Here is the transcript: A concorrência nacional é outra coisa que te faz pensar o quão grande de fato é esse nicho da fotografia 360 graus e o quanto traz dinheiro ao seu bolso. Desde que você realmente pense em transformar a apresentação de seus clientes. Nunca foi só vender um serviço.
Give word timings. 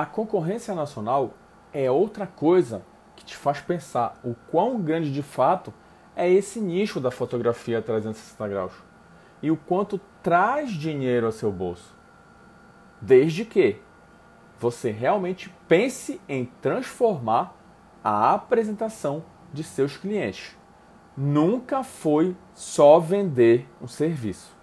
A 0.00 0.06
concorrência 0.06 0.74
nacional 0.74 1.34
é 1.74 1.90
outra 1.90 2.26
coisa 2.26 2.80
que 3.14 3.22
te 3.22 3.36
faz 3.36 3.60
pensar 3.60 4.18
o 4.24 4.34
quão 4.50 4.80
grande 4.80 5.12
de 5.12 5.22
fato 5.22 5.74
é 6.16 6.26
esse 6.26 6.58
nicho 6.58 6.98
da 6.98 7.10
fotografia 7.10 7.82
360 7.82 8.48
graus 8.48 8.72
e 9.42 9.50
o 9.50 9.58
quanto 9.58 10.00
traz 10.22 10.70
dinheiro 10.70 11.26
ao 11.26 11.32
seu 11.32 11.52
bolso. 11.52 11.94
Desde 12.98 13.44
que 13.44 13.76
você 14.58 14.90
realmente 14.90 15.54
pense 15.68 16.18
em 16.26 16.46
transformar 16.62 17.54
a 18.02 18.32
apresentação 18.32 19.22
de 19.52 19.62
seus 19.62 19.98
clientes. 19.98 20.56
Nunca 21.14 21.84
foi 21.84 22.34
só 22.54 22.98
vender 22.98 23.68
um 23.82 23.86
serviço. 23.86 24.59